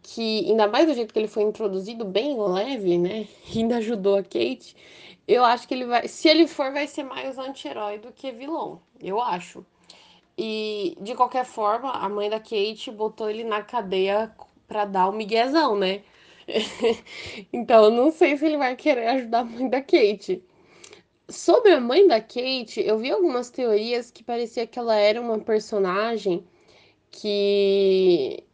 [0.00, 3.26] que ainda mais do jeito que ele foi introduzido bem leve, né?
[3.52, 4.76] Ainda ajudou a Kate.
[5.26, 8.80] Eu acho que ele vai, se ele for, vai ser mais anti-herói do que vilão.
[9.00, 9.66] Eu acho.
[10.38, 14.32] E de qualquer forma, a mãe da Kate botou ele na cadeia
[14.68, 16.02] para dar o miguezão, né?
[17.52, 20.40] então, eu não sei se ele vai querer ajudar a mãe da Kate.
[21.28, 25.38] Sobre a mãe da Kate, eu vi algumas teorias que parecia que ela era uma
[25.38, 26.46] personagem
[27.10, 28.44] que.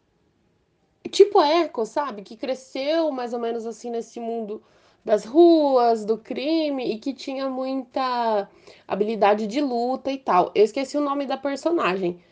[1.11, 2.23] Tipo Echo, sabe?
[2.23, 4.63] Que cresceu mais ou menos assim nesse mundo
[5.05, 8.49] das ruas, do crime e que tinha muita
[8.87, 10.53] habilidade de luta e tal.
[10.55, 12.23] Eu esqueci o nome da personagem.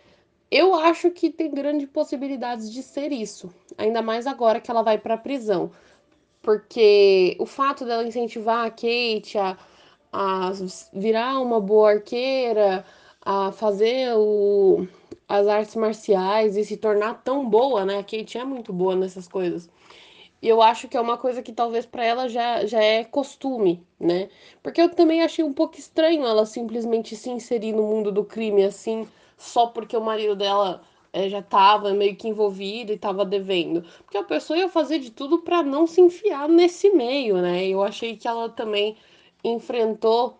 [0.50, 4.98] Eu acho que tem grandes possibilidades de ser isso, ainda mais agora que ela vai
[4.98, 5.70] para prisão.
[6.42, 9.58] Porque o fato dela incentivar a Kate a
[10.12, 10.50] a
[10.92, 12.84] virar uma boa arqueira,
[13.24, 14.86] a fazer o,
[15.28, 17.98] as artes marciais e se tornar tão boa, né?
[17.98, 19.68] A Kate é muito boa nessas coisas.
[20.40, 23.82] E eu acho que é uma coisa que talvez para ela já, já é costume,
[23.98, 24.28] né?
[24.62, 28.64] Porque eu também achei um pouco estranho ela simplesmente se inserir no mundo do crime
[28.64, 30.80] assim, só porque o marido dela
[31.12, 33.84] é, já estava meio que envolvido e estava devendo.
[34.04, 37.66] Porque a pessoa ia fazer de tudo para não se enfiar nesse meio, né?
[37.66, 38.96] Eu achei que ela também
[39.42, 40.38] enfrentou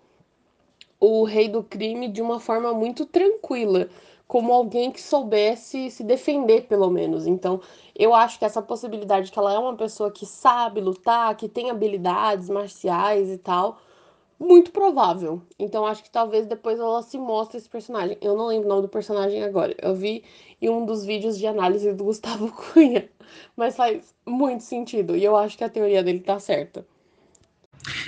[1.01, 3.89] o rei do crime de uma forma muito tranquila,
[4.27, 7.27] como alguém que soubesse se defender, pelo menos.
[7.27, 7.61] Então,
[7.97, 11.71] eu acho que essa possibilidade que ela é uma pessoa que sabe lutar, que tem
[11.71, 13.79] habilidades marciais e tal,
[14.39, 15.41] muito provável.
[15.59, 18.19] Então, acho que talvez depois ela se mostre esse personagem.
[18.21, 19.75] Eu não lembro o nome do personagem agora.
[19.81, 20.25] Eu vi
[20.61, 23.09] em um dos vídeos de análise do Gustavo Cunha,
[23.57, 26.87] mas faz muito sentido e eu acho que a teoria dele tá certa.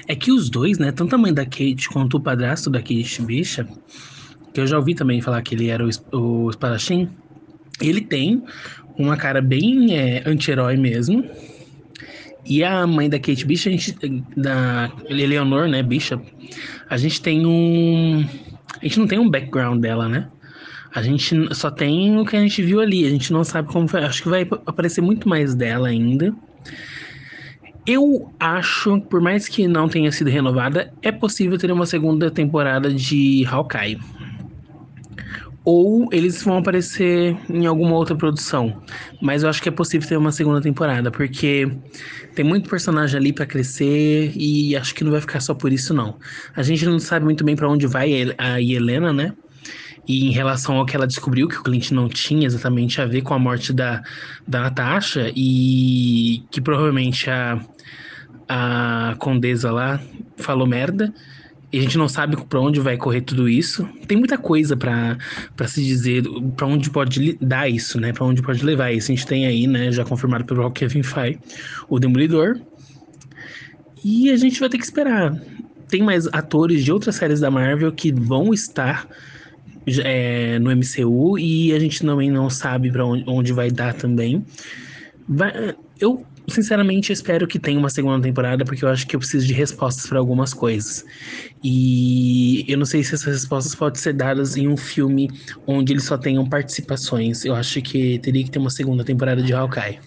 [0.07, 3.23] É que os dois, né, tanto a mãe da Kate quanto o padrasto da Kate
[3.23, 3.67] Bicha,
[4.53, 7.09] que eu já ouvi também falar que ele era o, o espadachim,
[7.81, 8.43] ele tem
[8.99, 11.25] uma cara bem é, anti-herói mesmo.
[12.45, 16.25] E a mãe da Kate Bishop, a gente, da Eleanor, né, Bishop,
[16.89, 18.25] a gente tem um...
[18.81, 20.29] A gente não tem um background dela, né?
[20.95, 23.07] A gente só tem o que a gente viu ali.
[23.07, 24.03] A gente não sabe como foi.
[24.03, 26.35] Acho que vai aparecer muito mais dela ainda.
[27.87, 32.93] Eu acho, por mais que não tenha sido renovada, é possível ter uma segunda temporada
[32.93, 33.99] de Hawkeye.
[35.65, 38.83] Ou eles vão aparecer em alguma outra produção.
[39.21, 41.71] Mas eu acho que é possível ter uma segunda temporada, porque
[42.35, 45.93] tem muito personagem ali para crescer e acho que não vai ficar só por isso,
[45.93, 46.17] não.
[46.55, 49.33] A gente não sabe muito bem para onde vai a Helena, né?
[50.11, 53.23] E em relação ao que ela descobriu, que o Clint não tinha exatamente a ver
[53.23, 54.03] com a morte da,
[54.45, 57.61] da Natasha, e que provavelmente a,
[58.49, 60.01] a condesa lá
[60.37, 61.15] falou merda.
[61.73, 63.89] E a gente não sabe para onde vai correr tudo isso.
[64.09, 65.17] Tem muita coisa para
[65.69, 66.25] se dizer,
[66.57, 68.13] para onde pode dar isso, né?
[68.13, 69.13] Para onde pode levar isso.
[69.13, 71.39] A gente tem aí, né, já confirmado pelo Kevin Feige,
[71.89, 72.59] o Demolidor.
[74.05, 75.41] E a gente vai ter que esperar.
[75.87, 79.07] Tem mais atores de outras séries da Marvel que vão estar
[80.05, 84.45] é, no MCU e a gente também não sabe para onde, onde, vai dar também.
[85.29, 89.47] Vai, eu sinceramente espero que tenha uma segunda temporada porque eu acho que eu preciso
[89.47, 91.05] de respostas para algumas coisas.
[91.63, 95.31] E eu não sei se essas respostas podem ser dadas em um filme
[95.67, 97.45] onde eles só tenham participações.
[97.45, 100.01] Eu acho que teria que ter uma segunda temporada de Hawkeye.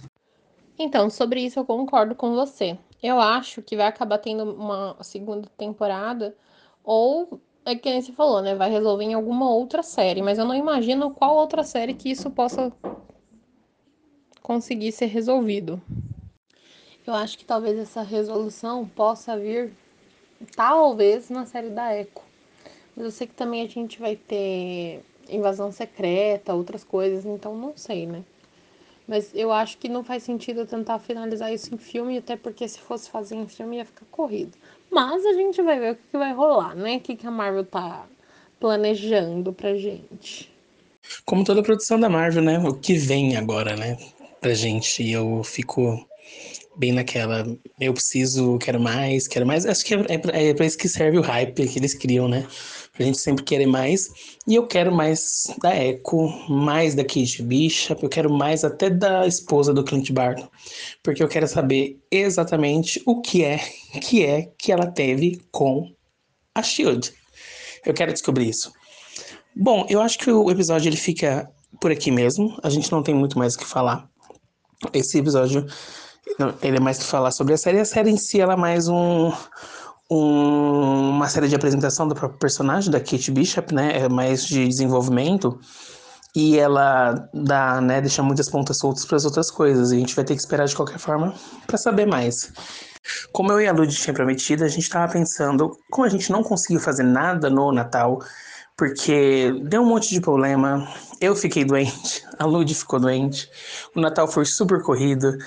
[0.77, 2.77] Então, sobre isso eu concordo com você.
[3.01, 6.35] Eu acho que vai acabar tendo uma segunda temporada
[6.83, 8.55] ou é que você falou, né?
[8.55, 12.29] Vai resolver em alguma outra série, mas eu não imagino qual outra série que isso
[12.29, 12.71] possa
[14.41, 15.81] conseguir ser resolvido.
[17.05, 19.73] Eu acho que talvez essa resolução possa vir,
[20.55, 22.21] talvez, na série da Echo.
[22.95, 27.75] Mas eu sei que também a gente vai ter invasão secreta, outras coisas, então não
[27.75, 28.23] sei, né?
[29.07, 32.79] Mas eu acho que não faz sentido tentar finalizar isso em filme, até porque se
[32.79, 34.57] fosse fazer em filme ia ficar corrido.
[34.93, 36.97] Mas a gente vai ver o que vai rolar, né?
[36.97, 38.05] O que a Marvel tá
[38.59, 40.51] planejando pra gente.
[41.25, 42.59] Como toda produção da Marvel, né?
[42.59, 43.97] O que vem agora, né?
[44.39, 45.09] Pra gente.
[45.09, 46.07] Eu fico
[46.75, 47.45] bem naquela.
[47.79, 49.65] Eu preciso, quero mais, quero mais.
[49.65, 52.47] Acho que é, é, é pra isso que serve o hype que eles criam, né?
[52.93, 54.07] Pra gente sempre querer mais.
[54.47, 59.25] E eu quero mais da Echo, mais da Kate Bishop, eu quero mais até da
[59.25, 60.47] esposa do Clint Barton.
[61.01, 63.57] Porque eu quero saber exatamente o que é
[63.99, 65.91] que é que ela teve com
[66.53, 67.11] a Shield.
[67.83, 68.71] Eu quero descobrir isso.
[69.55, 71.49] Bom, eu acho que o episódio ele fica
[71.81, 72.57] por aqui mesmo.
[72.61, 74.07] A gente não tem muito mais o que falar.
[74.93, 75.65] Esse episódio
[76.61, 77.79] ele é mais que falar sobre a série.
[77.79, 79.31] A série em si ela é mais um
[80.13, 84.03] um, uma série de apresentação do próprio personagem, da Kate Bishop, né?
[84.03, 85.59] É mais de desenvolvimento.
[86.35, 89.91] E ela dá, né, deixa muitas pontas soltas para as outras coisas.
[89.91, 91.33] E a gente vai ter que esperar de qualquer forma
[91.67, 92.51] para saber mais.
[93.31, 96.41] Como eu e a Lud tinha prometido, a gente estava pensando, como a gente não
[96.41, 98.19] conseguiu fazer nada no Natal,
[98.77, 100.87] porque deu um monte de problema,
[101.19, 103.49] eu fiquei doente, a Lud ficou doente,
[103.95, 105.37] o Natal foi super corrido,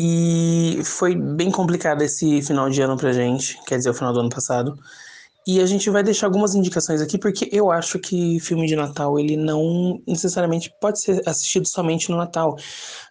[0.00, 4.20] e foi bem complicado esse final de ano pra gente, quer dizer, o final do
[4.20, 4.78] ano passado.
[5.44, 9.18] E a gente vai deixar algumas indicações aqui, porque eu acho que filme de Natal,
[9.18, 12.56] ele não necessariamente pode ser assistido somente no Natal.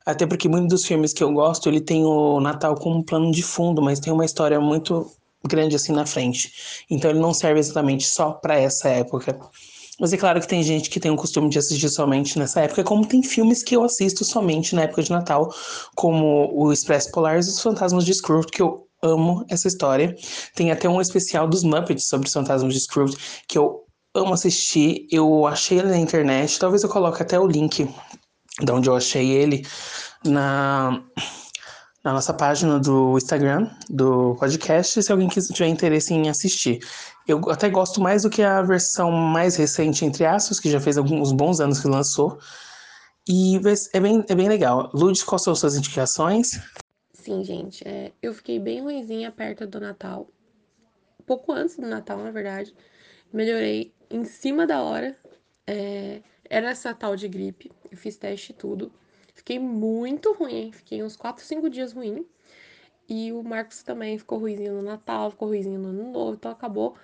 [0.06, 3.44] Até porque muitos dos filmes que eu gosto, ele tem o Natal como plano de
[3.44, 5.12] fundo, mas tem uma história muito
[5.46, 6.86] grande assim na frente.
[6.90, 9.38] Então ele não serve exatamente só para essa época.
[10.00, 12.84] Mas é claro que tem gente que tem o costume de assistir somente nessa época,
[12.84, 15.52] como tem filmes que eu assisto somente na época de Natal,
[15.96, 20.16] como o Expresso Polar e os Fantasmas de Scrooge, que eu amo essa história.
[20.56, 23.84] Tem até um especial dos Muppets sobre os Fantasmas de Scrooge, que eu
[24.14, 25.08] amo assistir.
[25.12, 27.88] Eu achei ele na internet, talvez eu coloque até o link
[28.62, 29.66] de onde eu achei ele
[30.26, 31.04] na
[32.08, 36.80] na nossa página do Instagram do podcast, se alguém tiver interesse em assistir.
[37.28, 40.98] Eu até gosto mais do que a versão mais recente, entre aspas, que já fez
[40.98, 42.40] alguns bons anos que lançou.
[43.28, 43.60] E
[43.92, 44.90] é bem, é bem legal.
[44.94, 46.62] Lud, quais são suas indicações?
[47.12, 47.86] Sim, gente.
[47.86, 50.30] É, eu fiquei bem ruimzinha perto do Natal.
[51.26, 52.74] Pouco antes do Natal, na verdade.
[53.34, 55.14] Melhorei em cima da hora.
[55.68, 57.70] É, era essa tal de gripe.
[57.92, 58.94] Eu fiz teste e tudo.
[59.38, 60.72] Fiquei muito ruim.
[60.72, 62.26] Fiquei uns 4, 5 dias ruim.
[63.08, 66.96] E o Marcos também ficou ruizinho no Natal, ficou ruizinho no Ano Novo, então acabou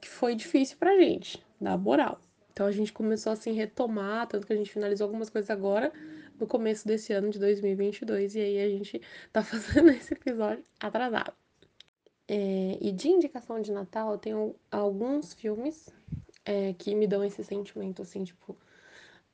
[0.00, 2.18] que foi difícil pra gente, na moral.
[2.52, 5.92] Então a gente começou assim retomar, tanto que a gente finalizou algumas coisas agora
[6.40, 9.00] no começo desse ano de 2022 e aí a gente
[9.32, 11.34] tá fazendo esse episódio atrasado.
[12.26, 15.88] É, e de indicação de Natal, eu tenho alguns filmes
[16.44, 18.56] é, que me dão esse sentimento assim, tipo,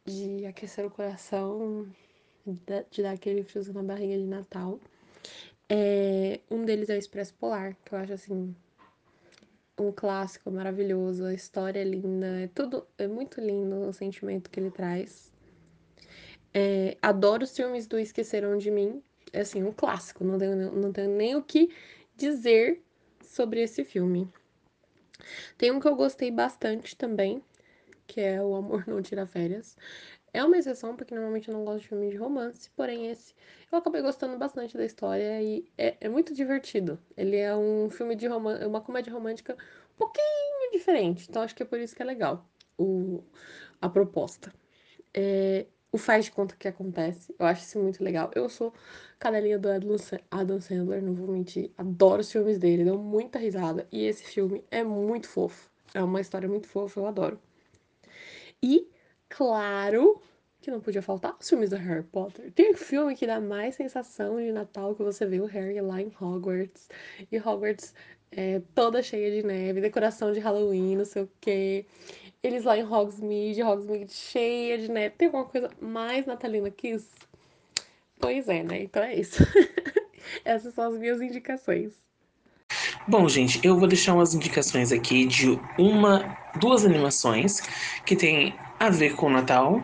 [0.05, 1.87] de aquecer o coração,
[2.91, 4.79] de dar aquele friozinho na barriga de Natal.
[5.69, 8.55] É, um deles é o Expresso Polar, que eu acho assim
[9.79, 14.59] um clássico maravilhoso, a história é linda, é tudo é muito lindo o sentimento que
[14.59, 15.31] ele traz.
[16.53, 20.93] É, adoro os filmes do Esqueceram de Mim, é assim um clássico, não tenho, não
[20.93, 21.71] tenho nem o que
[22.17, 22.83] dizer
[23.23, 24.29] sobre esse filme.
[25.57, 27.43] Tem um que eu gostei bastante também,
[28.07, 29.77] que é O Amor Não Tira Férias.
[30.39, 33.35] É uma exceção, porque normalmente eu não gosto de filme de romance, porém esse
[33.73, 36.97] eu acabei gostando bastante da história e é, é muito divertido.
[37.17, 41.65] Ele é um filme de romance, uma comédia romântica um pouquinho diferente, então acho que
[41.65, 43.21] é por isso que é legal o,
[43.83, 44.55] a proposta.
[45.13, 48.31] É, o faz de conta que acontece, eu acho isso muito legal.
[48.33, 48.73] Eu sou
[49.19, 54.05] cadelinha do Adam Sandler, não vou mentir, adoro os filmes dele, dou muita risada e
[54.05, 55.69] esse filme é muito fofo.
[55.93, 57.41] É uma história muito fofa, eu adoro.
[58.63, 58.89] E
[59.29, 60.23] claro
[60.69, 62.53] que não podia faltar os filmes do Harry Potter.
[62.53, 66.13] Tem filme que dá mais sensação de Natal que você vê o Harry lá em
[66.21, 66.91] Hogwarts.
[67.33, 67.95] E Hogwarts
[68.31, 71.87] é toda cheia de neve, decoração de Halloween, não sei o quê.
[72.43, 75.15] Eles lá em Hogsmeade, Hogsmeade cheia de neve.
[75.17, 77.17] Tem alguma coisa mais natalina que isso?
[78.21, 78.83] Pois é, né?
[78.83, 79.43] Então é isso.
[80.45, 81.99] Essas são as minhas indicações.
[83.07, 87.63] Bom, gente, eu vou deixar umas indicações aqui de uma, duas animações
[88.05, 89.83] que tem a ver com o Natal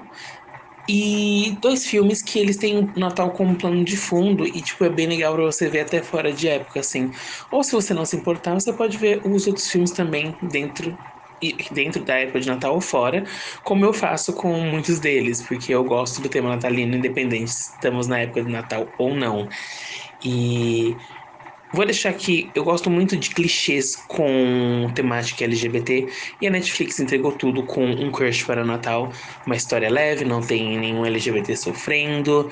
[0.88, 4.90] e dois filmes que eles têm o Natal como plano de fundo e, tipo, é
[4.90, 7.10] bem legal pra você ver até fora de época, assim.
[7.50, 10.98] Ou se você não se importar, você pode ver os outros filmes também dentro
[11.70, 13.24] dentro da época de Natal ou fora,
[13.62, 18.06] como eu faço com muitos deles, porque eu gosto do tema natalino, independente se estamos
[18.06, 19.46] na época de Natal ou não.
[20.22, 20.98] E
[21.74, 26.08] Vou deixar aqui, eu gosto muito de clichês com temática LGBT
[26.40, 29.10] e a Netflix entregou tudo com um crush para Natal,
[29.44, 32.48] uma história leve, não tem nenhum LGBT sofrendo,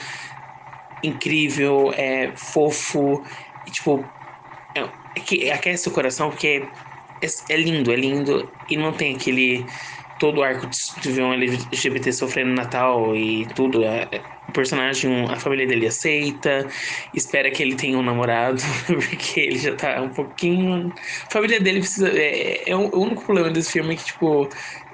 [1.04, 3.22] incrível, é fofo,
[3.64, 4.04] e, tipo,
[4.76, 6.68] é, é que aquece o coração porque
[7.22, 9.66] é, é lindo, é lindo e não tem aquele
[10.18, 13.84] todo o arco de ver um LGBT sofrendo Natal e tudo.
[13.84, 16.68] É, é, personagem, a família dele aceita,
[17.12, 20.92] espera que ele tenha um namorado, porque ele já tá um pouquinho.
[21.30, 22.09] A família dele precisa.
[22.11, 24.48] É, é o único problema desse filme é que, tipo,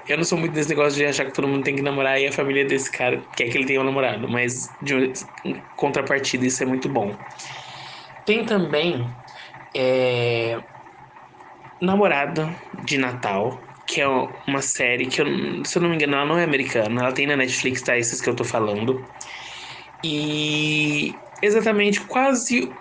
[0.07, 2.27] eu não sou muito desse negócio de achar que todo mundo tem que namorar e
[2.27, 5.13] a família desse cara quer que ele tenha um namorado, mas de
[5.75, 7.17] contrapartida isso é muito bom.
[8.25, 9.17] Tem também
[9.75, 10.57] é,
[11.81, 15.25] Namorado de Natal, que é uma série que, eu,
[15.65, 17.01] se eu não me engano, ela não é americana.
[17.01, 17.97] Ela tem na Netflix, tá?
[17.97, 19.09] Esses que eu tô falando.
[20.03, 22.71] E exatamente quase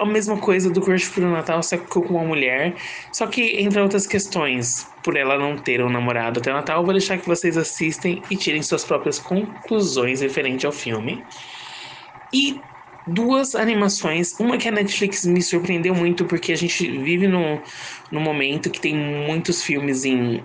[0.00, 2.74] a mesma coisa do Crush pro Natal, só que com uma mulher.
[3.12, 6.92] Só que, entre outras questões, por ela não ter um namorado até o Natal, vou
[6.92, 11.22] deixar que vocês assistem e tirem suas próprias conclusões referente ao filme.
[12.32, 12.62] E
[13.06, 14.38] duas animações.
[14.40, 17.60] Uma que a Netflix me surpreendeu muito, porque a gente vive num,
[18.10, 20.42] num momento que tem muitos filmes em,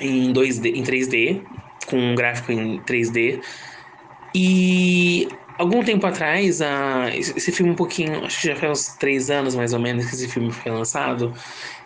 [0.00, 1.42] em 2D, em 3D,
[1.86, 3.40] com um gráfico em 3D.
[4.38, 9.30] E algum tempo atrás, a, esse filme um pouquinho, acho que já faz uns três
[9.30, 11.32] anos mais ou menos que esse filme foi lançado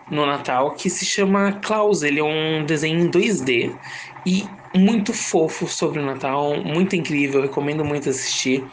[0.09, 2.03] no Natal, que se chama Klaus.
[2.03, 3.81] Ele é um desenho em 2D
[4.27, 8.73] e muito fofo sobre o Natal, muito incrível, recomendo muito assistir.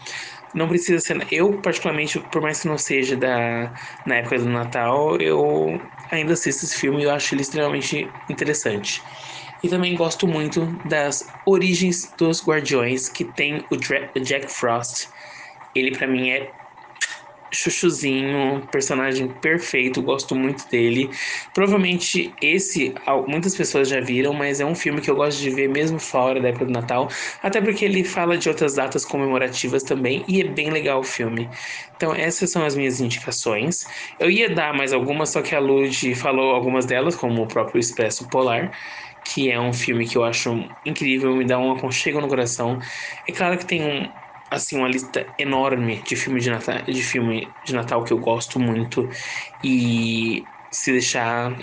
[0.53, 1.28] Não precisa ser.
[1.32, 3.73] Eu, particularmente, por mais que não seja da,
[4.05, 9.03] na época do Natal, eu ainda assisto esse filme e eu acho ele extremamente interessante.
[9.62, 13.78] E também gosto muito das origens dos Guardiões, que tem o
[14.22, 15.10] Jack Frost.
[15.74, 16.53] Ele, para mim, é
[17.53, 21.12] Chuchuzinho, personagem perfeito, gosto muito dele.
[21.53, 22.93] Provavelmente esse
[23.28, 26.41] muitas pessoas já viram, mas é um filme que eu gosto de ver mesmo fora
[26.41, 27.08] da época do Natal,
[27.41, 31.49] até porque ele fala de outras datas comemorativas também e é bem legal o filme.
[31.95, 33.88] Então essas são as minhas indicações.
[34.20, 37.80] Eu ia dar mais algumas, só que a Lud falou algumas delas, como o próprio
[37.80, 38.72] Expresso Polar
[39.34, 40.51] que é um filme que eu acho
[40.86, 42.80] incrível, me dá um aconchego no coração.
[43.28, 44.11] É claro que tem um,
[44.49, 48.59] assim uma lista enorme de filmes de Natal, de filme de Natal que eu gosto
[48.59, 49.09] muito
[49.63, 51.57] e se deixar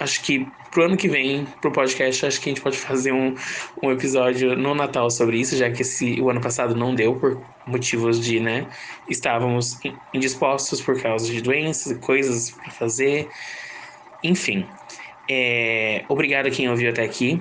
[0.00, 3.34] acho que pro ano que vem pro podcast acho que a gente pode fazer um,
[3.82, 7.46] um episódio no Natal sobre isso já que esse o ano passado não deu por
[7.66, 8.68] motivos de né
[9.06, 9.78] estávamos
[10.14, 13.28] indispostos por causa de doenças e coisas para fazer
[14.22, 14.74] enfim
[15.34, 17.40] é, obrigado quem ouviu até aqui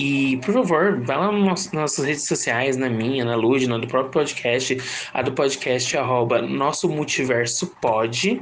[0.00, 3.86] e, por favor, vá lá nas nossas redes sociais, na minha, na Lud, na do
[3.86, 4.78] próprio podcast,
[5.12, 8.40] a do podcast arroba nosso multiverso pode.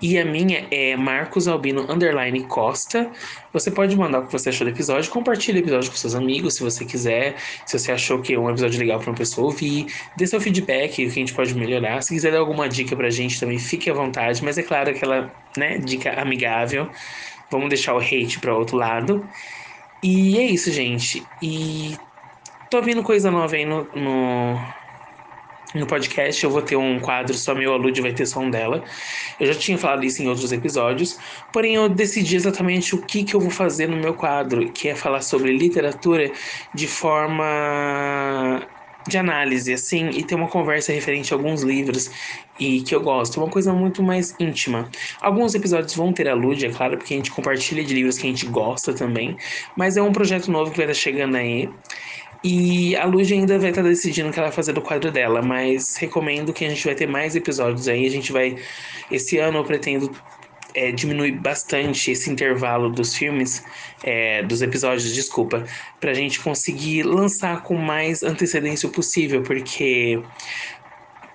[0.00, 3.10] E a minha é Marcos Albino underline Costa.
[3.52, 6.54] Você pode mandar o que você achou do episódio, compartilhe o episódio com seus amigos,
[6.54, 7.36] se você quiser.
[7.66, 9.84] Se você achou que é um episódio legal para uma pessoa ouvir,
[10.16, 12.02] dê seu feedback, o que a gente pode melhorar.
[12.02, 14.42] Se quiser dar alguma dica pra gente também, fique à vontade.
[14.42, 16.88] Mas é claro, aquela né, dica amigável.
[17.54, 19.24] Vamos deixar o hate para outro lado.
[20.02, 21.24] E é isso, gente.
[21.40, 21.96] E
[22.68, 24.58] tô vindo coisa nova aí no, no,
[25.72, 26.42] no podcast.
[26.42, 28.82] Eu vou ter um quadro só meu, a Lud vai ter só um dela.
[29.38, 31.16] Eu já tinha falado isso em outros episódios,
[31.52, 34.96] porém eu decidi exatamente o que, que eu vou fazer no meu quadro, que é
[34.96, 36.32] falar sobre literatura
[36.74, 38.66] de forma
[39.08, 42.10] de análise, assim, e ter uma conversa referente a alguns livros
[42.58, 44.88] e que eu gosto, uma coisa muito mais íntima.
[45.20, 48.26] Alguns episódios vão ter a Lud, é claro, porque a gente compartilha de livros que
[48.26, 49.36] a gente gosta também,
[49.76, 51.68] mas é um projeto novo que vai estar chegando aí.
[52.42, 55.40] E a Lud ainda vai estar decidindo o que ela vai fazer do quadro dela,
[55.40, 58.04] mas recomendo que a gente vai ter mais episódios aí.
[58.04, 58.56] A gente vai.
[59.10, 60.10] Esse ano eu pretendo
[60.74, 63.64] é, diminui bastante esse intervalo dos filmes,
[64.02, 65.64] é, dos episódios, desculpa,
[66.00, 70.20] para a gente conseguir lançar com mais antecedência possível, porque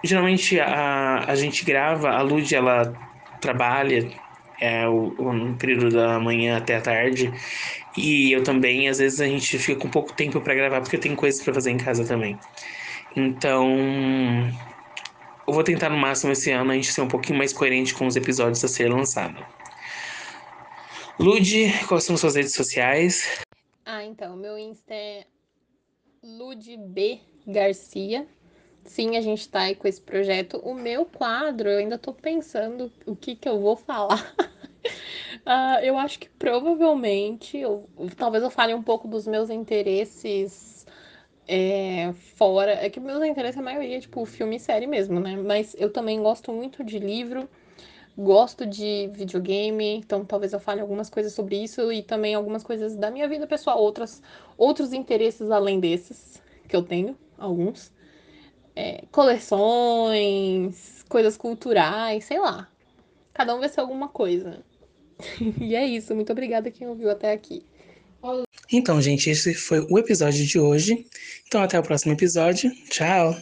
[0.03, 2.93] geralmente a, a gente grava, a Lud ela
[3.39, 4.11] trabalha
[4.61, 7.31] é o, o período da manhã até a tarde.
[7.97, 10.99] E eu também, às vezes, a gente fica com pouco tempo para gravar, porque eu
[10.99, 12.37] tenho coisas para fazer em casa também.
[13.15, 13.77] Então,
[15.49, 18.05] eu vou tentar no máximo esse ano a gente ser um pouquinho mais coerente com
[18.05, 19.43] os episódios a ser lançado.
[21.19, 21.51] Lud,
[21.87, 23.41] quais são suas redes sociais?
[23.83, 25.25] Ah, então, meu Insta é
[26.23, 28.27] LudB Garcia.
[28.85, 30.57] Sim, a gente tá aí com esse projeto.
[30.57, 34.35] O meu quadro, eu ainda tô pensando o que que eu vou falar.
[35.47, 40.78] uh, eu acho que provavelmente, eu, talvez eu fale um pouco dos meus interesses
[41.49, 42.73] é, fora.
[42.73, 45.35] É que meus interesses, a maioria é tipo filme e série mesmo, né?
[45.35, 47.49] Mas eu também gosto muito de livro,
[48.15, 52.95] gosto de videogame, então talvez eu fale algumas coisas sobre isso e também algumas coisas
[52.95, 54.21] da minha vida pessoal, outras,
[54.57, 57.91] outros interesses além desses que eu tenho, alguns
[58.75, 62.69] é, coleções, coisas culturais, sei lá.
[63.33, 64.63] Cada um vai ser alguma coisa.
[65.59, 66.13] e é isso.
[66.13, 67.65] Muito obrigada quem ouviu até aqui.
[68.71, 71.05] Então, gente, esse foi o episódio de hoje.
[71.47, 72.71] Então, até o próximo episódio.
[72.89, 73.35] Tchau!